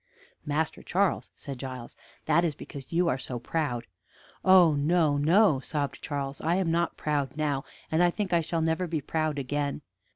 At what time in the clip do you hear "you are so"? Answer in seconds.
2.91-3.37